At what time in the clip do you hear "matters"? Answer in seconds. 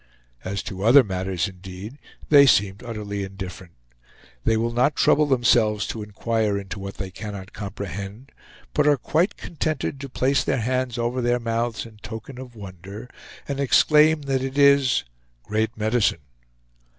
1.03-1.47